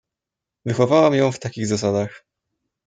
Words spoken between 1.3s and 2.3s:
w takich zasadach."